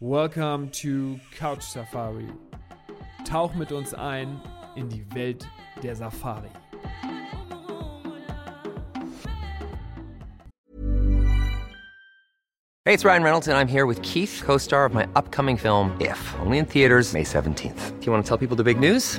Welcome 0.00 0.68
to 0.70 1.18
Couch 1.34 1.62
Safari. 1.62 2.28
Tauch 3.24 3.54
mit 3.54 3.72
uns 3.72 3.94
ein 3.94 4.40
in 4.76 4.88
die 4.88 5.04
Welt 5.14 5.46
der 5.82 5.94
Safari. 5.94 6.50
Hey, 12.84 12.92
it's 12.92 13.04
Ryan 13.04 13.22
Reynolds, 13.22 13.48
and 13.48 13.56
I'm 13.56 13.66
here 13.66 13.86
with 13.86 14.02
Keith, 14.02 14.42
co 14.44 14.58
star 14.58 14.84
of 14.84 14.92
my 14.92 15.06
upcoming 15.16 15.56
film, 15.56 15.96
If, 16.00 16.34
only 16.40 16.58
in 16.58 16.66
theaters, 16.66 17.14
May 17.14 17.24
17th. 17.24 17.98
Do 17.98 18.06
you 18.06 18.12
want 18.12 18.22
to 18.24 18.28
tell 18.28 18.36
people 18.36 18.56
the 18.56 18.64
big 18.64 18.78
news? 18.78 19.18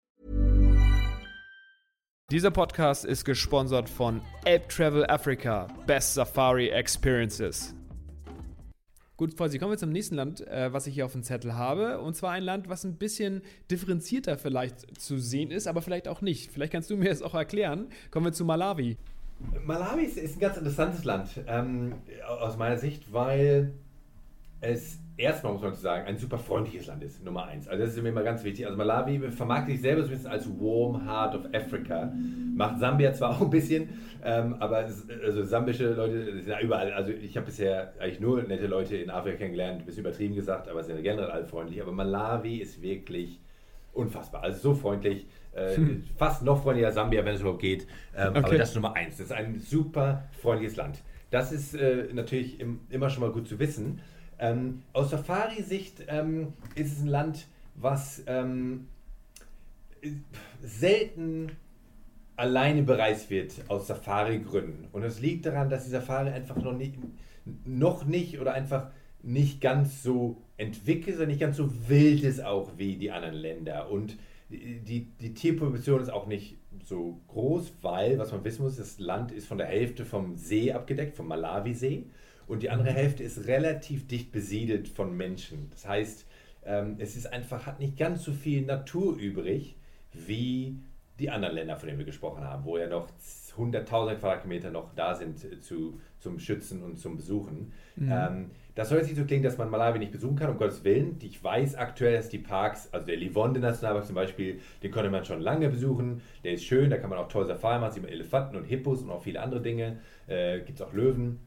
Dieser 2.31 2.49
Podcast 2.49 3.03
ist 3.03 3.25
gesponsert 3.25 3.89
von 3.89 4.21
Ape 4.45 4.65
Travel 4.69 5.05
Africa. 5.07 5.67
Best 5.85 6.13
Safari 6.13 6.69
Experiences. 6.69 7.75
Gut, 9.17 9.33
Fauzi, 9.33 9.59
kommen 9.59 9.71
wir 9.71 9.77
zum 9.77 9.89
nächsten 9.89 10.15
Land, 10.15 10.47
äh, 10.47 10.71
was 10.71 10.87
ich 10.87 10.93
hier 10.93 11.05
auf 11.05 11.11
dem 11.11 11.23
Zettel 11.23 11.55
habe. 11.55 11.99
Und 11.99 12.15
zwar 12.15 12.31
ein 12.31 12.43
Land, 12.43 12.69
was 12.69 12.85
ein 12.85 12.95
bisschen 12.95 13.41
differenzierter 13.69 14.37
vielleicht 14.37 14.97
zu 14.97 15.17
sehen 15.17 15.51
ist, 15.51 15.67
aber 15.67 15.81
vielleicht 15.81 16.07
auch 16.07 16.21
nicht. 16.21 16.53
Vielleicht 16.53 16.71
kannst 16.71 16.89
du 16.89 16.95
mir 16.95 17.09
das 17.09 17.21
auch 17.21 17.33
erklären. 17.33 17.89
Kommen 18.11 18.27
wir 18.27 18.31
zu 18.31 18.45
Malawi. 18.45 18.95
Malawi 19.65 20.03
ist, 20.03 20.17
ist 20.17 20.37
ein 20.37 20.39
ganz 20.39 20.55
interessantes 20.55 21.03
Land, 21.03 21.31
ähm, 21.47 21.95
aus 22.39 22.55
meiner 22.55 22.77
Sicht, 22.77 23.11
weil 23.11 23.73
es 24.61 24.99
erstmal, 25.21 25.53
muss 25.53 25.61
man 25.61 25.73
sagen, 25.75 26.07
ein 26.07 26.17
super 26.17 26.37
freundliches 26.37 26.87
Land 26.87 27.03
ist, 27.03 27.23
Nummer 27.23 27.45
eins. 27.45 27.67
Also 27.67 27.83
das 27.83 27.95
ist 27.95 28.01
mir 28.01 28.09
immer 28.09 28.23
ganz 28.23 28.43
wichtig. 28.43 28.65
Also 28.65 28.77
Malawi 28.77 29.31
vermarktet 29.31 29.73
sich 29.73 29.81
selber 29.81 30.01
so 30.01 30.09
ein 30.09 30.15
bisschen 30.15 30.31
als 30.31 30.47
Warm 30.47 31.05
Heart 31.05 31.35
of 31.35 31.45
Africa. 31.53 32.11
Macht 32.55 32.79
Sambia 32.79 33.13
zwar 33.13 33.29
auch 33.37 33.41
ein 33.41 33.49
bisschen, 33.49 33.89
ähm, 34.23 34.55
aber 34.59 34.85
es, 34.85 35.07
also 35.23 35.43
sambische 35.43 35.93
Leute 35.93 36.33
sind 36.41 36.47
ja 36.47 36.59
überall. 36.59 36.91
Also 36.93 37.11
ich 37.11 37.37
habe 37.37 37.45
bisher 37.45 37.93
eigentlich 37.99 38.19
nur 38.19 38.41
nette 38.43 38.67
Leute 38.67 38.97
in 38.97 39.09
Afrika 39.09 39.37
kennengelernt, 39.37 39.81
ein 39.81 39.85
bisschen 39.85 40.01
übertrieben 40.01 40.35
gesagt, 40.35 40.67
aber 40.67 40.83
sind 40.83 41.01
generell 41.01 41.29
alle 41.29 41.45
freundlich. 41.45 41.81
Aber 41.81 41.91
Malawi 41.91 42.57
ist 42.57 42.81
wirklich 42.81 43.39
unfassbar. 43.93 44.43
Also 44.43 44.59
so 44.59 44.73
freundlich. 44.73 45.27
Äh, 45.53 45.75
hm. 45.75 46.03
Fast 46.17 46.43
noch 46.43 46.63
freundlicher 46.63 46.91
Sambia, 46.91 47.25
wenn 47.25 47.35
es 47.35 47.41
überhaupt 47.41 47.61
geht. 47.61 47.87
Ähm, 48.15 48.29
okay. 48.29 48.39
Aber 48.43 48.57
das 48.57 48.69
ist 48.69 48.75
Nummer 48.75 48.95
eins. 48.95 49.17
Das 49.17 49.27
ist 49.27 49.33
ein 49.33 49.59
super 49.59 50.23
freundliches 50.41 50.77
Land. 50.77 51.01
Das 51.29 51.51
ist 51.51 51.73
äh, 51.75 52.07
natürlich 52.13 52.59
im, 52.59 52.81
immer 52.89 53.09
schon 53.09 53.21
mal 53.21 53.31
gut 53.31 53.47
zu 53.47 53.59
wissen. 53.59 54.01
Ähm, 54.41 54.81
aus 54.91 55.11
Safari-Sicht 55.11 56.05
ähm, 56.07 56.53
ist 56.73 56.93
es 56.93 57.01
ein 57.01 57.07
Land, 57.07 57.45
was 57.75 58.23
ähm, 58.25 58.87
selten 60.61 61.51
alleine 62.35 62.81
bereist 62.81 63.29
wird 63.29 63.53
aus 63.67 63.85
Safari-Gründen. 63.85 64.87
Und 64.91 65.03
es 65.03 65.19
liegt 65.19 65.45
daran, 65.45 65.69
dass 65.69 65.83
die 65.85 65.91
Safari 65.91 66.31
einfach 66.31 66.55
noch 66.55 66.73
nicht, 66.73 66.95
noch 67.65 68.03
nicht 68.05 68.39
oder 68.39 68.53
einfach 68.53 68.89
nicht 69.21 69.61
ganz 69.61 70.01
so 70.01 70.41
entwickelt, 70.57 71.17
sondern 71.17 71.29
nicht 71.29 71.39
ganz 71.39 71.57
so 71.57 71.69
wild 71.87 72.23
ist 72.23 72.43
auch 72.43 72.71
wie 72.77 72.95
die 72.95 73.11
anderen 73.11 73.35
Länder. 73.35 73.91
Und 73.91 74.17
die, 74.49 75.07
die 75.21 75.35
Tierpopulation 75.35 76.01
ist 76.01 76.09
auch 76.09 76.25
nicht 76.25 76.57
so 76.83 77.21
groß, 77.27 77.73
weil, 77.83 78.17
was 78.17 78.31
man 78.31 78.43
wissen 78.43 78.63
muss, 78.63 78.77
das 78.77 78.97
Land 78.97 79.31
ist 79.31 79.47
von 79.47 79.59
der 79.59 79.67
Hälfte 79.67 80.03
vom 80.03 80.35
See 80.35 80.73
abgedeckt, 80.73 81.15
vom 81.15 81.27
Malawi-See 81.27 82.05
und 82.51 82.63
die 82.63 82.69
andere 82.69 82.91
Hälfte 82.91 83.23
ist 83.23 83.47
relativ 83.47 84.07
dicht 84.07 84.33
besiedelt 84.33 84.89
von 84.89 85.15
Menschen. 85.15 85.69
Das 85.71 85.87
heißt, 85.87 86.25
ähm, 86.65 86.97
es 86.99 87.15
ist 87.15 87.31
einfach, 87.31 87.65
hat 87.65 87.79
nicht 87.79 87.97
ganz 87.97 88.25
so 88.25 88.33
viel 88.33 88.65
Natur 88.65 89.15
übrig 89.15 89.77
wie 90.11 90.77
die 91.17 91.29
anderen 91.29 91.55
Länder, 91.55 91.77
von 91.77 91.87
denen 91.87 91.99
wir 91.99 92.05
gesprochen 92.05 92.43
haben, 92.43 92.65
wo 92.65 92.77
ja 92.77 92.87
noch 92.87 93.07
100.000 93.57 94.15
Quadratkilometer 94.15 94.69
noch 94.69 94.93
da 94.95 95.15
sind 95.15 95.39
zu, 95.63 96.01
zum 96.19 96.39
Schützen 96.39 96.83
und 96.83 96.99
zum 96.99 97.15
Besuchen. 97.15 97.71
Mhm. 97.95 98.11
Ähm, 98.11 98.51
das 98.75 98.89
soll 98.89 98.97
jetzt 98.97 99.07
nicht 99.07 99.17
so 99.17 99.23
klingen, 99.23 99.43
dass 99.43 99.57
man 99.57 99.69
Malawi 99.69 99.99
nicht 99.99 100.11
besuchen 100.11 100.35
kann, 100.35 100.49
um 100.49 100.57
Gottes 100.57 100.83
Willen. 100.83 101.17
Ich 101.21 101.41
weiß 101.41 101.75
aktuell, 101.75 102.17
dass 102.17 102.27
die 102.27 102.39
Parks, 102.39 102.89
also 102.91 103.07
der 103.07 103.15
Livonde 103.15 103.61
Nationalpark 103.61 104.05
zum 104.05 104.15
Beispiel, 104.15 104.59
den 104.83 104.91
konnte 104.91 105.09
man 105.09 105.23
schon 105.23 105.39
lange 105.39 105.69
besuchen. 105.69 106.21
Der 106.43 106.51
ist 106.53 106.65
schön, 106.65 106.89
da 106.89 106.97
kann 106.97 107.09
man 107.09 107.19
auch 107.19 107.29
toll 107.29 107.45
Safari 107.45 107.79
machen, 107.79 107.93
sieht 107.93 108.03
man 108.03 108.11
Elefanten 108.11 108.57
und 108.57 108.65
Hippos 108.65 109.03
und 109.03 109.09
auch 109.09 109.23
viele 109.23 109.39
andere 109.39 109.61
Dinge. 109.61 109.99
Äh, 110.27 110.59
Gibt 110.59 110.79
es 110.79 110.81
auch 110.81 110.91
Löwen. 110.91 111.39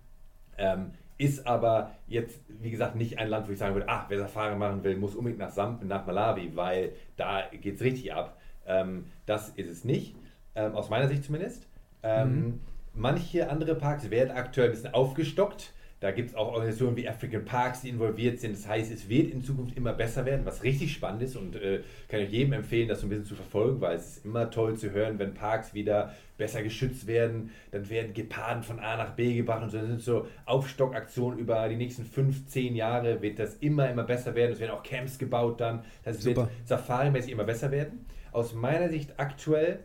Ähm, 0.58 0.92
ist 1.16 1.46
aber 1.46 1.92
jetzt, 2.08 2.40
wie 2.48 2.70
gesagt, 2.70 2.96
nicht 2.96 3.18
ein 3.18 3.28
Land, 3.28 3.48
wo 3.48 3.52
ich 3.52 3.58
sagen 3.58 3.74
würde, 3.74 3.88
ach, 3.88 4.06
wer 4.08 4.18
Safari 4.18 4.56
machen 4.56 4.82
will, 4.82 4.96
muss 4.96 5.14
unbedingt 5.14 5.38
nach, 5.38 5.50
Sam 5.50 5.78
nach 5.84 6.06
Malawi, 6.06 6.50
weil 6.54 6.92
da 7.16 7.42
geht 7.52 7.76
es 7.76 7.82
richtig 7.82 8.12
ab. 8.12 8.38
Ähm, 8.66 9.06
das 9.26 9.50
ist 9.50 9.70
es 9.70 9.84
nicht, 9.84 10.16
ähm, 10.54 10.74
aus 10.74 10.90
meiner 10.90 11.08
Sicht 11.08 11.24
zumindest. 11.24 11.68
Ähm, 12.02 12.28
mhm. 12.28 12.60
Manche 12.94 13.48
andere 13.48 13.74
Parks 13.74 14.10
werden 14.10 14.30
aktuell 14.30 14.68
ein 14.68 14.72
bisschen 14.72 14.94
aufgestockt. 14.94 15.72
Da 16.04 16.10
gibt 16.10 16.28
es 16.28 16.36
auch 16.36 16.48
Organisationen 16.48 16.98
wie 16.98 17.08
African 17.08 17.46
Parks, 17.46 17.80
die 17.80 17.88
involviert 17.88 18.38
sind. 18.38 18.54
Das 18.54 18.68
heißt, 18.68 18.92
es 18.92 19.08
wird 19.08 19.32
in 19.32 19.40
Zukunft 19.40 19.74
immer 19.74 19.94
besser 19.94 20.26
werden, 20.26 20.44
was 20.44 20.62
richtig 20.62 20.92
spannend 20.92 21.22
ist 21.22 21.34
und 21.34 21.56
äh, 21.56 21.80
kann 22.08 22.20
ich 22.20 22.30
jedem 22.30 22.52
empfehlen, 22.52 22.88
das 22.88 23.00
so 23.00 23.06
ein 23.06 23.08
bisschen 23.08 23.24
zu 23.24 23.34
verfolgen, 23.34 23.80
weil 23.80 23.96
es 23.96 24.18
ist 24.18 24.26
immer 24.26 24.50
toll 24.50 24.76
zu 24.76 24.90
hören, 24.90 25.18
wenn 25.18 25.32
Parks 25.32 25.72
wieder 25.72 26.12
besser 26.36 26.62
geschützt 26.62 27.06
werden. 27.06 27.52
Dann 27.70 27.88
werden 27.88 28.12
Geparden 28.12 28.62
von 28.62 28.80
A 28.80 28.98
nach 28.98 29.12
B 29.12 29.32
gebracht 29.32 29.62
und 29.62 29.70
so. 29.70 29.78
Das 29.78 29.86
sind 29.86 30.02
so 30.02 30.26
Aufstockaktionen 30.44 31.38
über 31.38 31.66
die 31.70 31.76
nächsten 31.76 32.04
fünf, 32.04 32.48
zehn 32.48 32.76
Jahre 32.76 33.22
wird 33.22 33.38
das 33.38 33.54
immer, 33.54 33.88
immer 33.88 34.04
besser 34.04 34.34
werden. 34.34 34.52
Es 34.52 34.60
werden 34.60 34.72
auch 34.72 34.82
Camps 34.82 35.18
gebaut 35.18 35.58
dann. 35.62 35.86
Das 36.02 36.20
Super. 36.20 36.42
wird 36.42 36.50
safari-mäßig 36.66 37.32
immer 37.32 37.44
besser 37.44 37.70
werden. 37.70 38.04
Aus 38.30 38.52
meiner 38.52 38.90
Sicht 38.90 39.18
aktuell 39.18 39.78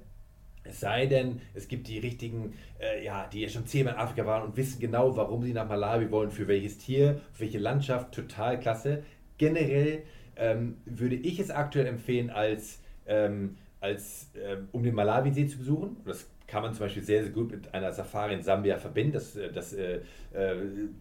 es 0.63 0.79
sei 0.79 1.05
denn, 1.05 1.41
es 1.53 1.67
gibt 1.67 1.87
die 1.87 1.99
richtigen, 1.99 2.53
äh, 2.79 3.03
ja, 3.03 3.27
die 3.27 3.41
ja 3.41 3.49
schon 3.49 3.65
zehnmal 3.65 3.95
in 3.95 3.99
Afrika 3.99 4.25
waren 4.25 4.43
und 4.43 4.57
wissen 4.57 4.79
genau, 4.79 5.15
warum 5.15 5.43
sie 5.43 5.53
nach 5.53 5.67
Malawi 5.67 6.11
wollen, 6.11 6.31
für 6.31 6.47
welches 6.47 6.77
Tier, 6.77 7.21
für 7.33 7.41
welche 7.41 7.59
Landschaft, 7.59 8.13
total 8.13 8.59
klasse. 8.59 9.03
Generell 9.37 10.03
ähm, 10.35 10.77
würde 10.85 11.15
ich 11.15 11.39
es 11.39 11.49
aktuell 11.49 11.87
empfehlen, 11.87 12.29
als, 12.29 12.81
ähm, 13.07 13.57
als 13.79 14.31
ähm, 14.35 14.67
um 14.71 14.83
den 14.83 14.95
Malawi-See 14.95 15.47
zu 15.47 15.57
besuchen. 15.57 15.97
Das 16.05 16.27
kann 16.47 16.63
man 16.63 16.73
zum 16.73 16.85
Beispiel 16.85 17.03
sehr, 17.03 17.23
sehr 17.23 17.31
gut 17.31 17.51
mit 17.51 17.73
einer 17.73 17.91
Safari 17.91 18.33
in 18.33 18.43
Sambia 18.43 18.77
verbinden. 18.77 19.13
Das, 19.13 19.35
äh, 19.35 19.51
das 19.51 19.73
äh, 19.73 20.01
äh, 20.33 20.55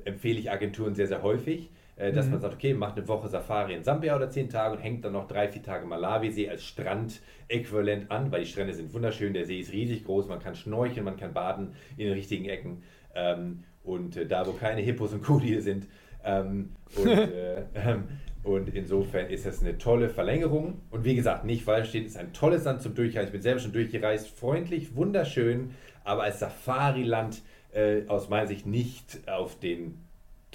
empfehle 0.05 0.39
ich 0.39 0.51
Agenturen 0.51 0.95
sehr, 0.95 1.09
sehr 1.09 1.23
häufig. 1.23 1.71
Äh, 1.99 2.13
dass 2.13 2.27
mhm. 2.27 2.33
man 2.33 2.41
sagt, 2.41 2.55
okay, 2.55 2.75
macht 2.75 2.97
eine 2.97 3.09
Woche 3.09 3.29
Safari 3.29 3.75
in 3.75 3.83
Sambia 3.83 4.15
oder 4.15 4.31
zehn 4.31 4.49
Tage 4.49 4.77
und 4.77 4.81
hängt 4.81 5.05
dann 5.05 5.13
noch 5.13 5.27
drei, 5.27 5.49
vier 5.49 5.63
Tage 5.63 5.85
Malawi-See 5.85 6.49
als 6.49 6.63
Strand-Äquivalent 6.63 8.11
an, 8.11 8.31
weil 8.31 8.41
die 8.41 8.47
Strände 8.47 8.73
sind 8.73 8.95
wunderschön, 8.95 9.35
der 9.35 9.45
See 9.47 9.59
ist 9.59 9.73
riesig 9.73 10.05
groß, 10.05 10.29
man 10.29 10.39
kann 10.39 10.55
schnorcheln, 10.55 11.05
man 11.05 11.17
kann 11.17 11.35
baden 11.35 11.73
in 11.97 12.07
den 12.07 12.15
richtigen 12.15 12.45
Ecken. 12.45 12.85
Ähm, 13.17 13.65
und 13.83 14.17
äh, 14.17 14.27
da, 14.27 14.47
wo 14.47 14.53
keine 14.53 14.81
Hippos 14.81 15.13
und 15.13 15.25
Krokodile 15.25 15.61
sind. 15.61 15.89
Ähm, 16.25 16.71
und, 16.97 17.07
äh, 17.09 17.65
ähm, 17.75 18.05
und 18.45 18.73
insofern 18.73 19.27
ist 19.27 19.45
das 19.45 19.61
eine 19.61 19.77
tolle 19.77 20.09
Verlängerung. 20.09 20.83
Und 20.91 21.05
wie 21.05 21.17
gesagt, 21.17 21.45
nicht 21.45 21.65
falsch 21.65 21.89
steht, 21.89 22.07
ist 22.07 22.17
ein 22.17 22.33
tolles 22.33 22.63
Land 22.63 22.81
zum 22.81 22.95
Durchreisen. 22.95 23.27
Ich 23.27 23.33
bin 23.33 23.43
selber 23.43 23.59
schon 23.59 23.73
durchgereist, 23.73 24.29
freundlich, 24.29 24.95
wunderschön, 24.95 25.73
aber 26.05 26.23
als 26.23 26.39
Safari-Land 26.39 27.43
äh, 27.73 28.07
aus 28.07 28.29
meiner 28.29 28.47
Sicht 28.47 28.67
nicht 28.67 29.29
auf 29.29 29.59
den 29.59 30.08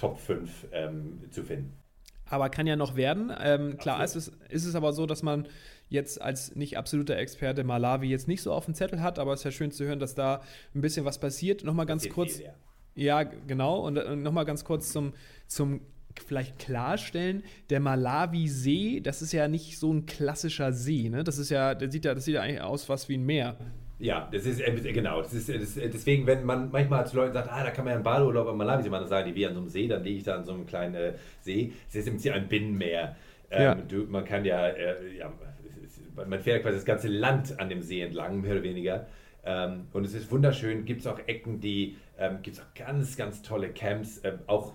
Top 0.04 0.18
5 0.18 0.66
ähm, 0.72 1.20
zu 1.30 1.42
finden. 1.42 1.72
Aber 2.26 2.48
kann 2.48 2.66
ja 2.66 2.76
noch 2.76 2.96
werden. 2.96 3.32
Ähm, 3.38 3.76
klar 3.76 4.02
ist 4.02 4.16
es, 4.16 4.32
ist 4.48 4.64
es 4.64 4.74
aber 4.74 4.92
so, 4.92 5.06
dass 5.06 5.22
man 5.22 5.46
jetzt 5.88 6.20
als 6.20 6.56
nicht 6.56 6.76
absoluter 6.76 7.16
Experte 7.16 7.64
Malawi 7.64 8.08
jetzt 8.08 8.28
nicht 8.28 8.42
so 8.42 8.52
auf 8.52 8.64
dem 8.64 8.74
Zettel 8.74 9.02
hat, 9.02 9.18
aber 9.18 9.32
es 9.32 9.40
ist 9.40 9.44
ja 9.44 9.50
schön 9.50 9.70
zu 9.70 9.84
hören, 9.84 9.98
dass 9.98 10.14
da 10.14 10.42
ein 10.74 10.80
bisschen 10.80 11.04
was 11.04 11.18
passiert. 11.18 11.64
Nochmal 11.64 11.86
ganz 11.86 12.08
kurz. 12.08 12.36
Viel, 12.36 12.46
ja. 12.94 13.22
ja. 13.22 13.30
genau. 13.46 13.80
Und, 13.80 13.98
und 13.98 14.22
nochmal 14.22 14.44
ganz 14.44 14.64
kurz 14.64 14.90
zum, 14.90 15.12
zum 15.46 15.80
vielleicht 16.26 16.58
klarstellen, 16.58 17.42
der 17.70 17.80
Malawi-See, 17.80 19.00
das 19.00 19.22
ist 19.22 19.32
ja 19.32 19.48
nicht 19.48 19.78
so 19.78 19.92
ein 19.92 20.06
klassischer 20.06 20.72
See, 20.72 21.08
ne? 21.08 21.24
Das 21.24 21.38
ist 21.38 21.50
ja, 21.50 21.74
der 21.74 21.90
sieht 21.90 22.04
ja, 22.04 22.14
das 22.14 22.24
sieht 22.24 22.34
ja 22.34 22.42
eigentlich 22.42 22.60
aus 22.60 22.88
was 22.88 23.08
wie 23.08 23.16
ein 23.16 23.24
Meer. 23.24 23.56
Ja, 24.04 24.28
das 24.30 24.44
ist 24.44 24.60
äh, 24.60 24.92
genau. 24.92 25.22
Das 25.22 25.32
ist, 25.32 25.48
das, 25.48 25.76
deswegen, 25.76 26.26
wenn 26.26 26.44
man 26.44 26.70
manchmal 26.70 27.06
zu 27.06 27.16
Leuten 27.16 27.32
sagt, 27.32 27.50
ah, 27.50 27.64
da 27.64 27.70
kann 27.70 27.86
man 27.86 27.92
ja 27.92 27.94
einen 27.94 28.04
Badeurlaub 28.04 28.50
in 28.50 28.56
Malawi 28.58 28.90
machen, 28.90 29.00
dann 29.00 29.08
sagen 29.08 29.28
die, 29.30 29.34
wie 29.34 29.46
an 29.46 29.54
so 29.54 29.60
einem 29.60 29.70
See, 29.70 29.88
dann 29.88 30.04
liege 30.04 30.18
ich 30.18 30.24
da 30.24 30.36
an 30.36 30.44
so 30.44 30.52
einem 30.52 30.66
kleinen 30.66 30.94
äh, 30.94 31.14
See. 31.40 31.72
Es 31.88 31.94
ist 31.94 32.06
im 32.06 32.14
Prinzip 32.14 32.34
ein 32.34 32.46
Binnenmeer. 32.46 33.16
Ähm, 33.50 33.62
ja. 33.62 33.74
du, 33.74 34.04
man 34.04 34.26
kann 34.26 34.44
ja, 34.44 34.68
äh, 34.68 35.16
ja, 35.16 35.32
man 36.16 36.38
fährt 36.38 36.62
quasi 36.64 36.76
das 36.76 36.84
ganze 36.84 37.08
Land 37.08 37.58
an 37.58 37.70
dem 37.70 37.80
See 37.80 38.02
entlang, 38.02 38.42
mehr 38.42 38.52
oder 38.52 38.62
weniger. 38.62 39.06
Ähm, 39.42 39.86
und 39.94 40.04
es 40.04 40.12
ist 40.12 40.30
wunderschön. 40.30 40.84
Gibt 40.84 41.00
es 41.00 41.06
auch 41.06 41.20
Ecken, 41.26 41.60
die, 41.60 41.96
ähm, 42.18 42.40
gibt 42.42 42.58
es 42.58 42.62
auch 42.62 42.74
ganz, 42.74 43.16
ganz 43.16 43.40
tolle 43.40 43.70
Camps, 43.70 44.20
ähm, 44.22 44.40
auch 44.46 44.74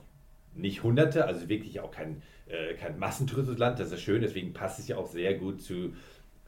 nicht 0.55 0.81
hunderte, 0.81 1.25
also 1.25 1.47
wirklich 1.49 1.79
auch 1.81 1.91
kein 1.91 2.23
äh, 2.49 2.73
kein 2.73 2.97
Massentourismusland, 2.97 3.79
das 3.79 3.91
ist 3.91 4.01
schön, 4.01 4.21
deswegen 4.21 4.53
passt 4.53 4.79
es 4.79 4.87
ja 4.87 4.97
auch 4.97 5.05
sehr 5.05 5.35
gut 5.35 5.61
zu 5.61 5.93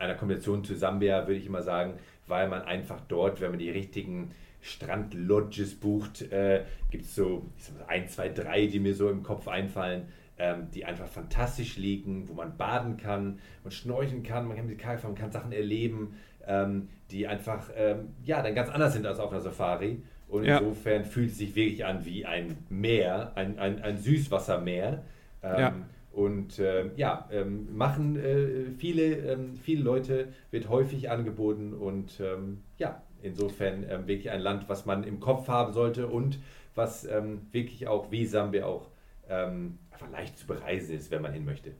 einer 0.01 0.15
Kombination 0.15 0.63
zu 0.63 0.75
Sambia, 0.75 1.27
würde 1.27 1.39
ich 1.39 1.45
immer 1.45 1.61
sagen, 1.61 1.93
weil 2.27 2.49
man 2.49 2.63
einfach 2.63 2.99
dort, 3.07 3.39
wenn 3.41 3.51
man 3.51 3.59
die 3.59 3.69
richtigen 3.69 4.31
Strandlodges 4.61 5.75
bucht, 5.75 6.31
äh, 6.31 6.63
gibt 6.89 7.05
es 7.05 7.15
so 7.15 7.45
ein, 7.87 8.07
zwei, 8.07 8.29
drei, 8.29 8.67
die 8.67 8.79
mir 8.79 8.93
so 8.93 9.09
im 9.09 9.23
Kopf 9.23 9.47
einfallen, 9.47 10.03
ähm, 10.37 10.67
die 10.73 10.85
einfach 10.85 11.07
fantastisch 11.07 11.77
liegen, 11.77 12.27
wo 12.27 12.33
man 12.33 12.57
baden 12.57 12.97
kann, 12.97 13.39
man 13.63 13.71
schnorcheln 13.71 14.23
kann, 14.23 14.47
man 14.47 14.57
kann 14.57 14.67
mit 14.67 14.79
Kajak 14.79 15.03
man 15.03 15.15
kann 15.15 15.31
Sachen 15.31 15.51
erleben, 15.51 16.15
ähm, 16.47 16.89
die 17.11 17.27
einfach 17.27 17.69
ähm, 17.75 18.09
ja, 18.23 18.41
dann 18.41 18.55
ganz 18.55 18.69
anders 18.69 18.93
sind 18.93 19.05
als 19.05 19.19
auf 19.19 19.31
einer 19.31 19.41
Safari. 19.41 20.01
Und 20.27 20.45
ja. 20.45 20.59
insofern 20.59 21.03
fühlt 21.03 21.31
es 21.31 21.37
sich 21.37 21.55
wirklich 21.55 21.85
an 21.85 22.05
wie 22.05 22.25
ein 22.25 22.57
Meer, 22.69 23.33
ein, 23.35 23.59
ein, 23.59 23.81
ein 23.81 23.97
Süßwassermeer. 23.97 25.03
Ähm, 25.43 25.59
ja. 25.59 25.73
Und 26.11 26.59
äh, 26.59 26.91
ja, 26.95 27.29
ähm, 27.31 27.75
machen 27.75 28.17
äh, 28.17 28.71
viele, 28.77 29.15
ähm, 29.31 29.55
viele 29.55 29.83
Leute, 29.83 30.27
wird 30.51 30.67
häufig 30.67 31.09
angeboten 31.09 31.73
und 31.73 32.19
ähm, 32.19 32.63
ja, 32.77 33.01
insofern 33.21 33.85
ähm, 33.89 34.07
wirklich 34.07 34.29
ein 34.29 34.41
Land, 34.41 34.67
was 34.67 34.85
man 34.85 35.03
im 35.03 35.19
Kopf 35.19 35.47
haben 35.47 35.71
sollte 35.71 36.07
und 36.07 36.39
was 36.75 37.05
ähm, 37.05 37.47
wirklich 37.51 37.87
auch 37.87 38.11
wie 38.11 38.25
Sambia 38.25 38.65
auch 38.65 38.89
einfach 39.29 40.11
leicht 40.11 40.37
zu 40.37 40.45
bereisen 40.45 40.93
ist, 40.93 41.09
wenn 41.09 41.21
man 41.21 41.31
hin 41.31 41.45
möchte. 41.45 41.71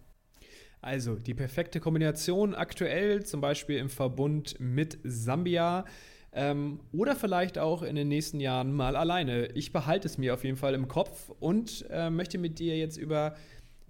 Also 0.81 1.15
die 1.15 1.35
perfekte 1.35 1.79
Kombination 1.79 2.55
aktuell, 2.55 3.23
zum 3.23 3.39
Beispiel 3.39 3.77
im 3.77 3.89
Verbund 3.89 4.55
mit 4.59 4.97
Sambia. 5.03 5.85
Ähm, 6.33 6.79
oder 6.91 7.15
vielleicht 7.15 7.59
auch 7.59 7.83
in 7.83 7.95
den 7.95 8.07
nächsten 8.07 8.39
Jahren 8.39 8.73
mal 8.73 8.95
alleine. 8.95 9.47
Ich 9.47 9.73
behalte 9.73 10.07
es 10.07 10.17
mir 10.17 10.33
auf 10.33 10.43
jeden 10.43 10.57
Fall 10.57 10.73
im 10.73 10.87
Kopf 10.87 11.29
und 11.39 11.85
äh, 11.89 12.09
möchte 12.09 12.37
mit 12.37 12.57
dir 12.57 12.77
jetzt 12.77 12.97
über, 12.97 13.35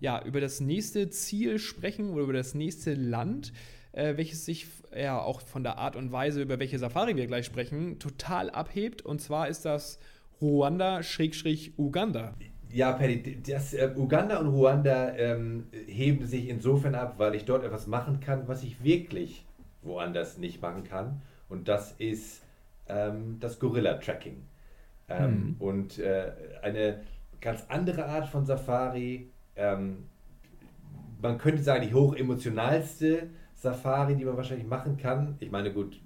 ja, 0.01 0.21
über 0.23 0.41
das 0.41 0.59
nächste 0.59 1.09
Ziel 1.09 1.59
sprechen 1.59 2.09
oder 2.09 2.23
über 2.23 2.33
das 2.33 2.53
nächste 2.53 2.93
Land, 2.93 3.53
äh, 3.93 4.17
welches 4.17 4.43
sich 4.45 4.67
ja 4.93 5.21
auch 5.21 5.39
von 5.41 5.63
der 5.63 5.77
Art 5.77 5.95
und 5.95 6.11
Weise, 6.11 6.41
über 6.41 6.59
welche 6.59 6.77
Safari 6.79 7.15
wir 7.15 7.27
gleich 7.27 7.45
sprechen, 7.45 7.99
total 7.99 8.49
abhebt. 8.49 9.03
Und 9.03 9.21
zwar 9.21 9.47
ist 9.47 9.63
das 9.63 9.99
Ruanda-Uganda. 10.41 12.33
Ja, 12.73 12.91
Paddy, 12.93 13.41
das, 13.45 13.73
äh, 13.73 13.91
Uganda 13.95 14.39
und 14.39 14.47
Ruanda 14.47 15.15
ähm, 15.15 15.67
heben 15.87 16.25
sich 16.25 16.49
insofern 16.49 16.95
ab, 16.95 17.15
weil 17.17 17.35
ich 17.35 17.45
dort 17.45 17.63
etwas 17.63 17.87
machen 17.87 18.19
kann, 18.19 18.47
was 18.47 18.63
ich 18.63 18.83
wirklich 18.83 19.45
woanders 19.81 20.37
nicht 20.37 20.61
machen 20.61 20.83
kann 20.83 21.21
und 21.51 21.67
das 21.67 21.91
ist 21.97 22.41
ähm, 22.87 23.37
das 23.39 23.59
Gorilla-Tracking. 23.59 24.47
Ähm, 25.09 25.31
mhm. 25.31 25.55
Und 25.59 25.99
äh, 25.99 26.31
eine 26.61 27.01
ganz 27.41 27.65
andere 27.67 28.05
Art 28.05 28.29
von 28.29 28.45
Safari, 28.45 29.29
ähm, 29.55 30.05
man 31.21 31.37
könnte 31.37 31.61
sagen, 31.61 31.87
die 31.87 31.93
hochemotionalste 31.93 33.29
Safari, 33.55 34.15
die 34.15 34.25
man 34.25 34.37
wahrscheinlich 34.37 34.67
machen 34.67 34.97
kann. 34.97 35.35
Ich 35.39 35.51
meine, 35.51 35.71
gut, 35.71 35.99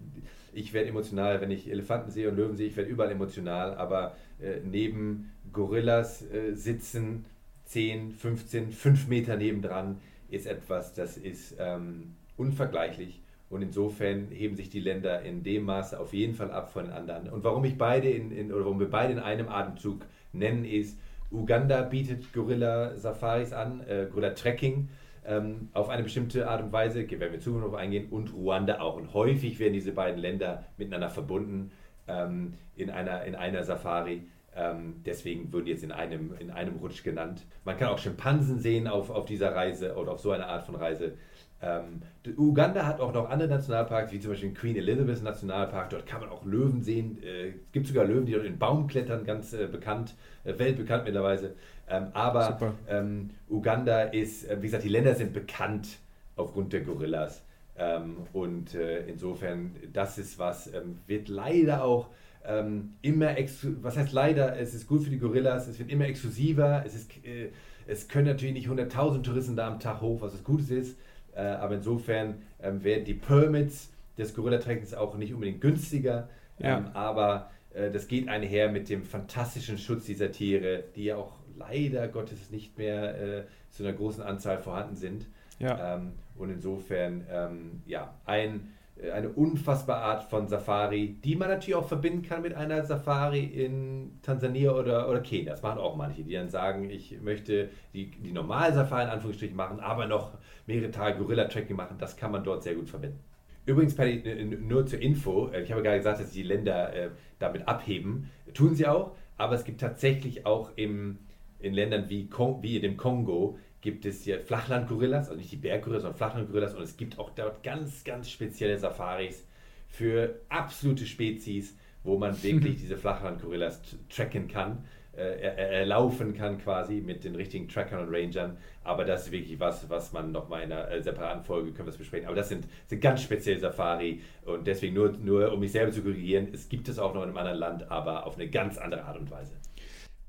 ich 0.54 0.74
werde 0.74 0.90
emotional, 0.90 1.42
wenn 1.42 1.52
ich 1.52 1.70
Elefanten 1.70 2.12
sehe 2.12 2.30
und 2.30 2.36
Löwen 2.36 2.56
sehe, 2.56 2.68
ich 2.68 2.76
werde 2.76 2.90
überall 2.90 3.12
emotional, 3.12 3.76
aber 3.76 4.16
äh, 4.42 4.60
neben 4.64 5.32
Gorillas 5.54 6.22
äh, 6.30 6.54
sitzen, 6.54 7.26
10, 7.66 8.12
15, 8.12 8.72
5 8.72 9.08
Meter 9.08 9.38
nebendran, 9.38 10.00
ist 10.30 10.48
etwas, 10.48 10.94
das 10.94 11.18
ist 11.18 11.56
ähm, 11.60 12.16
unvergleichlich. 12.38 13.22
Und 13.50 13.62
insofern 13.62 14.28
heben 14.32 14.56
sich 14.56 14.70
die 14.70 14.80
Länder 14.80 15.22
in 15.22 15.44
dem 15.44 15.64
Maße 15.64 16.00
auf 16.00 16.14
jeden 16.14 16.34
Fall 16.34 16.52
ab 16.52 16.74
von 16.74 16.86
den 16.86 16.94
anderen. 16.94 17.30
Und 17.30 17.44
warum 17.44 17.64
ich 17.64 17.78
beide 17.78 18.10
in, 18.10 18.32
in 18.32 18.52
oder 18.52 18.66
warum 18.66 18.80
wir 18.80 18.90
beide 18.90 19.14
in 19.14 19.20
einem 19.20 19.50
Atemzug 19.50 20.06
nennen, 20.34 20.66
ist, 20.66 20.98
Uganda 21.32 21.82
bietet 21.82 22.34
Gorilla-Safaris 22.34 23.54
an, 23.54 23.82
äh, 23.88 24.08
Gorilla-Trekking 24.12 24.90
ähm, 25.28 25.70
auf 25.74 25.90
eine 25.90 26.04
bestimmte 26.04 26.48
Art 26.48 26.62
und 26.62 26.72
Weise, 26.72 27.10
werden 27.10 27.34
wir 27.34 27.40
Zukunft 27.40 27.68
noch 27.68 27.78
eingehen, 27.78 28.08
und 28.10 28.34
Ruanda 28.34 28.80
auch. 28.80 28.96
Und 28.96 29.14
häufig 29.14 29.60
werden 29.60 29.74
diese 29.74 29.92
beiden 29.92 30.20
Länder 30.20 30.66
miteinander 30.78 31.10
verbunden 31.10 31.72
ähm, 32.08 32.54
in, 32.76 32.90
einer, 32.90 33.24
in 33.26 33.36
einer 33.36 33.64
Safari. 33.64 34.28
Ähm, 34.56 35.02
deswegen 35.06 35.52
wurden 35.52 35.68
jetzt 35.68 35.84
in 35.84 35.92
einem, 35.92 36.34
in 36.40 36.52
einem 36.52 36.78
Rutsch 36.78 37.04
genannt. 37.04 37.46
Man 37.66 37.78
kann 37.78 37.90
auch 37.90 37.98
Schimpansen 37.98 38.60
sehen 38.60 38.88
auf, 38.88 39.10
auf 39.10 39.26
dieser 39.26 39.54
Reise 39.54 39.96
oder 39.96 40.14
auf 40.14 40.20
so 40.20 40.32
eine 40.32 40.48
Art 40.48 40.64
von 40.64 40.76
Reise. 40.76 41.18
Ähm, 41.62 42.02
Uganda 42.38 42.86
hat 42.86 43.00
auch 43.00 43.14
noch 43.14 43.30
andere 43.30 43.48
Nationalparks, 43.48 44.12
wie 44.12 44.20
zum 44.20 44.32
Beispiel 44.32 44.50
den 44.50 44.56
Queen 44.56 44.76
Elizabeth 44.76 45.24
Nationalpark. 45.24 45.90
Dort 45.90 46.06
kann 46.06 46.22
man 46.22 46.30
auch 46.30 46.46
Löwen 46.46 46.84
sehen. 46.84 47.22
Äh, 47.24 47.50
es 47.50 47.72
gibt 47.72 47.88
sogar 47.88 48.06
Löwen, 48.06 48.26
die 48.26 48.34
dort 48.34 48.46
in 48.46 48.60
Baum 48.60 48.88
klettern, 48.88 49.26
ganz 49.26 49.54
äh, 49.54 49.68
bekannt, 49.68 50.16
äh, 50.44 50.58
weltbekannt 50.58 51.06
mittlerweile. 51.06 51.56
Ähm, 51.88 52.08
aber 52.14 52.74
ähm, 52.88 53.32
Uganda 53.50 54.04
ist, 54.04 54.50
äh, 54.50 54.58
wie 54.62 54.68
gesagt, 54.68 54.84
die 54.84 54.90
Länder 54.90 55.16
sind 55.16 55.34
bekannt 55.34 56.00
aufgrund 56.36 56.74
der 56.74 56.82
Gorillas. 56.82 57.44
Ähm, 57.78 58.18
und 58.34 58.74
äh, 58.74 59.06
insofern, 59.08 59.76
das 59.92 60.18
ist 60.18 60.40
was, 60.40 60.74
ähm, 60.74 61.00
wird 61.08 61.28
leider 61.30 61.84
auch 61.84 62.10
ähm, 62.48 62.94
immer, 63.02 63.36
was 63.82 63.98
heißt 63.98 64.14
leider, 64.14 64.58
es 64.60 64.74
ist 64.74 64.88
gut 64.88 65.04
für 65.04 65.10
die 65.10 65.18
Gorillas, 65.20 65.68
es 65.68 65.80
wird 65.80 65.90
immer 65.92 66.06
exklusiver. 66.06 66.84
Es, 66.86 66.96
ist, 66.96 67.12
äh, 67.26 67.50
es 67.88 68.08
können 68.08 68.28
natürlich 68.28 68.54
nicht 68.54 68.68
100.000 68.68 69.24
Touristen 69.24 69.56
da 69.56 69.68
am 69.68 69.80
Tag 69.80 70.02
hoch, 70.02 70.22
was 70.22 70.34
das 70.34 70.44
Gutes 70.44 70.70
ist. 70.70 70.98
Äh, 71.36 71.42
aber 71.42 71.76
insofern 71.76 72.36
ähm, 72.62 72.84
werden 72.84 73.06
die 73.06 73.14
Permits 73.14 73.92
des 74.18 74.34
Gorilla-Trekkings 74.34 74.94
auch 74.94 75.16
nicht 75.18 75.34
unbedingt 75.34 75.62
günstiger. 75.62 76.30
Ja. 76.60 76.78
Ähm, 76.78 76.88
aber 76.94 77.52
äh, 77.74 77.92
das 77.92 78.08
geht 78.08 78.28
einher 78.30 78.72
mit 78.72 78.90
dem 78.90 79.04
fantastischen 79.04 79.78
Schutz 79.78 80.06
dieser 80.06 80.32
Tiere, 80.32 80.84
die 80.96 81.06
ja 81.06 81.18
auch 81.18 81.34
leider 81.58 82.08
Gottes 82.08 82.52
nicht 82.52 82.78
mehr 82.78 83.22
äh, 83.22 83.44
zu 83.70 83.84
einer 83.84 83.94
großen 83.94 84.24
Anzahl 84.24 84.58
vorhanden 84.58 84.96
sind. 84.96 85.28
Ja. 85.60 85.96
Ähm, 85.96 86.14
und 86.38 86.50
insofern, 86.50 87.26
ähm, 87.30 87.82
ja, 87.86 88.14
ein, 88.26 88.74
eine 89.14 89.30
unfassbare 89.30 90.02
Art 90.02 90.24
von 90.24 90.48
Safari, 90.48 91.18
die 91.24 91.36
man 91.36 91.50
natürlich 91.50 91.76
auch 91.76 91.88
verbinden 91.88 92.22
kann 92.22 92.42
mit 92.42 92.54
einer 92.54 92.86
Safari 92.86 93.44
in 93.44 94.20
Tansania 94.22 94.72
oder, 94.72 95.10
oder 95.10 95.20
Kenia. 95.20 95.52
Das 95.52 95.62
machen 95.62 95.80
auch 95.80 95.98
manche, 95.98 96.24
die 96.24 96.34
dann 96.34 96.50
sagen, 96.50 96.90
ich 96.90 97.20
möchte 97.22 97.70
die, 97.94 98.10
die 98.10 98.32
normale 98.32 98.74
Safari 98.74 99.04
in 99.04 99.10
Anführungsstrichen 99.10 99.56
machen, 99.56 99.82
aber 99.82 100.08
noch 100.08 100.38
mehrere 100.66 100.92
Tage 100.92 101.20
Gorilla-Tracking 101.20 101.76
machen. 101.76 101.98
Das 102.00 102.16
kann 102.16 102.32
man 102.32 102.44
dort 102.44 102.64
sehr 102.64 102.76
gut 102.76 102.90
verbinden. 102.90 103.20
Übrigens, 103.66 103.96
Patty, 103.96 104.46
nur 104.62 104.86
zur 104.86 105.00
Info, 105.00 105.50
äh, 105.50 105.64
ich 105.64 105.72
habe 105.72 105.82
gerade 105.82 105.98
gesagt, 105.98 106.22
dass 106.22 106.32
die 106.32 106.44
Länder 106.44 106.94
äh, 106.94 107.10
damit 107.40 107.68
abheben. 107.68 108.30
Tun 108.54 108.76
sie 108.76 108.88
auch, 108.88 109.12
aber 109.38 109.56
es 109.56 109.66
gibt 109.66 109.82
tatsächlich 109.82 110.46
auch 110.46 110.72
im, 110.78 111.18
in 111.60 111.74
Ländern 111.74 112.10
wie, 112.10 112.30
wie 112.62 112.80
dem 112.80 112.96
Kongo 112.96 113.58
gibt 113.86 114.04
es 114.08 114.24
hier 114.24 114.40
Flachland-Gorillas, 114.42 115.30
also 115.30 115.38
nicht 115.38 115.52
die 115.52 115.58
Berggorillas, 115.58 116.02
sondern 116.02 116.18
Flachland-Gorillas 116.18 116.74
und 116.74 116.82
es 116.82 116.98
gibt 116.98 117.20
auch 117.20 117.30
dort 117.30 117.62
ganz, 117.62 118.04
ganz 118.04 118.32
spezielle 118.32 118.80
Safaris 118.80 119.46
für 119.88 120.42
absolute 120.50 121.06
Spezies, 121.06 121.78
wo 122.04 122.18
man 122.18 122.42
wirklich 122.44 122.78
diese 122.78 122.98
Flachland-Gorillas 122.98 123.80
tracken 124.10 124.48
kann, 124.48 124.84
äh, 125.16 125.38
erlaufen 125.82 126.34
kann 126.34 126.58
quasi 126.58 126.96
mit 126.96 127.24
den 127.24 127.36
richtigen 127.36 127.68
Trackern 127.68 128.08
und 128.08 128.14
Rangern. 128.14 128.58
Aber 128.84 129.06
das 129.06 129.28
ist 129.28 129.32
wirklich 129.32 129.60
was, 129.60 129.88
was 129.88 130.12
man 130.12 130.32
nochmal 130.32 130.64
in 130.64 130.72
einer 130.72 130.90
äh, 130.90 131.04
separaten 131.04 131.44
Folge 131.44 131.72
können 131.72 131.88
wir 131.88 131.96
besprechen. 131.96 132.26
Aber 132.26 132.36
das 132.36 132.50
sind, 132.50 132.66
sind 132.88 133.02
ganz 133.02 133.22
spezielle 133.22 133.60
Safari 133.60 134.20
und 134.46 134.66
deswegen 134.66 134.96
nur, 134.96 135.12
nur 135.12 135.54
um 135.54 135.60
mich 135.60 135.74
selber 135.74 135.92
zu 135.92 136.02
korrigieren, 136.02 136.48
es 136.52 136.70
gibt 136.70 136.90
es 136.90 136.98
auch 136.98 137.14
noch 137.14 137.22
in 137.22 137.30
einem 137.30 137.38
anderen 137.38 137.60
Land, 137.60 137.92
aber 137.92 138.26
auf 138.26 138.36
eine 138.36 138.50
ganz 138.50 138.80
andere 138.80 139.04
Art 139.04 139.20
und 139.20 139.30
Weise. 139.30 139.54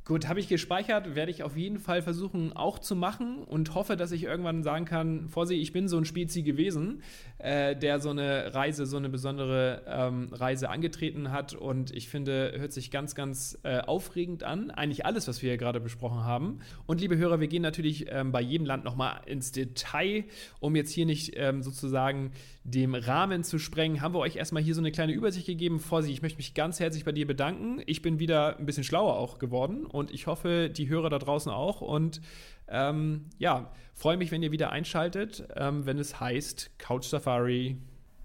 Gut, 0.07 0.29
habe 0.29 0.39
ich 0.39 0.47
gespeichert, 0.47 1.17
werde 1.17 1.33
ich 1.33 1.43
auf 1.43 1.57
jeden 1.57 1.81
Fall 1.81 2.01
versuchen 2.01 2.53
auch 2.53 2.79
zu 2.79 2.95
machen 2.95 3.39
und 3.39 3.75
hoffe, 3.75 3.97
dass 3.97 4.13
ich 4.13 4.23
irgendwann 4.23 4.63
sagen 4.63 4.85
kann, 4.85 5.29
Vorsicht, 5.29 5.61
ich 5.61 5.73
bin 5.73 5.89
so 5.89 5.99
ein 5.99 6.05
Spezi 6.05 6.45
gewesen, 6.45 7.03
äh, 7.39 7.75
der 7.75 7.99
so 7.99 8.11
eine 8.11 8.55
Reise, 8.55 8.87
so 8.87 8.99
eine 8.99 9.09
besondere 9.09 9.83
ähm, 9.89 10.29
Reise 10.31 10.71
angetreten 10.71 11.33
hat 11.33 11.55
und 11.55 11.91
ich 11.91 12.09
finde, 12.09 12.53
hört 12.57 12.73
sich 12.73 12.93
ganz, 12.93 13.17
ganz 13.17 13.59
äh, 13.65 13.81
aufregend 13.81 14.45
an. 14.45 14.71
Eigentlich 14.71 15.05
alles, 15.05 15.27
was 15.27 15.43
wir 15.43 15.51
hier 15.51 15.59
gerade 15.59 15.81
besprochen 15.81 16.23
haben. 16.23 16.61
Und 16.87 17.01
liebe 17.01 17.17
Hörer, 17.17 17.41
wir 17.41 17.49
gehen 17.49 17.63
natürlich 17.63 18.07
ähm, 18.09 18.31
bei 18.31 18.43
jedem 18.43 18.65
Land 18.65 18.85
nochmal 18.85 19.23
ins 19.27 19.51
Detail, 19.51 20.23
um 20.61 20.77
jetzt 20.77 20.93
hier 20.93 21.07
nicht 21.07 21.33
ähm, 21.35 21.65
sozusagen 21.65 22.31
dem 22.63 22.95
Rahmen 22.95 23.45
zu 23.45 23.59
sprengen, 23.59 24.01
haben 24.01 24.15
wir 24.15 24.19
euch 24.19 24.37
erstmal 24.37 24.63
hier 24.63 24.75
so 24.75 24.81
eine 24.81 24.93
kleine 24.93 25.13
Übersicht 25.13 25.47
gegeben. 25.47 25.79
Vorsicht, 25.79 26.15
ich 26.15 26.23
möchte 26.23 26.39
mich 26.39 26.55
ganz 26.55 26.81
herzlich 26.81 27.05
bei 27.05 27.13
dir 27.13 27.27
bedanken. 27.27 27.81
Ich 27.87 28.03
bin 28.03 28.21
wieder 28.21 28.57
ein 28.59 28.67
bisschen 28.67 28.85
schlauer 28.85 29.17
auch 29.17 29.39
geworden 29.39 29.85
und 29.97 30.11
ich 30.11 30.27
hoffe, 30.27 30.71
die 30.71 30.89
Hörer 30.89 31.11
da 31.11 31.19
draußen 31.19 31.51
auch. 31.51 31.81
Und 31.81 32.21
ähm, 32.69 33.27
ja, 33.39 33.71
freue 33.95 34.17
mich, 34.17 34.31
wenn 34.31 34.43
ihr 34.43 34.53
wieder 34.53 34.71
einschaltet, 34.71 35.47
ähm, 35.57 35.87
wenn 35.87 35.99
es 35.99 36.21
heißt 36.21 36.79
Couch 36.79 37.05
Safari. 37.05 37.79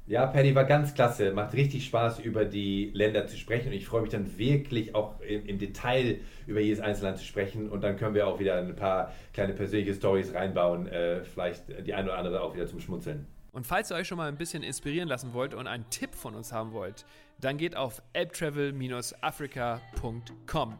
Ja, 0.07 0.25
Paddy 0.25 0.53
war 0.55 0.65
ganz 0.65 0.93
klasse. 0.93 1.31
Macht 1.31 1.53
richtig 1.53 1.85
Spaß, 1.85 2.19
über 2.19 2.43
die 2.43 2.91
Länder 2.93 3.27
zu 3.27 3.37
sprechen. 3.37 3.67
Und 3.67 3.73
ich 3.73 3.85
freue 3.85 4.01
mich 4.01 4.11
dann 4.11 4.37
wirklich 4.37 4.93
auch 4.93 5.21
im, 5.21 5.45
im 5.45 5.57
Detail 5.57 6.19
über 6.47 6.59
jedes 6.59 6.81
einzelne 6.81 7.09
Land 7.09 7.19
zu 7.19 7.25
sprechen. 7.25 7.69
Und 7.69 7.81
dann 7.81 7.95
können 7.95 8.13
wir 8.13 8.27
auch 8.27 8.39
wieder 8.39 8.57
ein 8.57 8.75
paar 8.75 9.13
kleine 9.33 9.53
persönliche 9.53 9.93
Stories 9.93 10.33
reinbauen. 10.33 10.87
Äh, 10.87 11.23
vielleicht 11.23 11.63
die 11.87 11.93
eine 11.93 12.09
oder 12.09 12.17
andere 12.17 12.41
auch 12.41 12.53
wieder 12.53 12.67
zum 12.67 12.81
Schmunzeln. 12.81 13.25
Und 13.53 13.67
falls 13.67 13.91
ihr 13.91 13.95
euch 13.95 14.07
schon 14.07 14.17
mal 14.17 14.27
ein 14.27 14.37
bisschen 14.37 14.63
inspirieren 14.63 15.07
lassen 15.07 15.33
wollt 15.33 15.53
und 15.53 15.67
einen 15.67 15.87
Tipp 15.89 16.15
von 16.15 16.35
uns 16.35 16.51
haben 16.51 16.73
wollt, 16.73 17.05
dann 17.39 17.57
geht 17.57 17.75
auf 17.75 18.01
apptravel-africa.com. 18.13 20.79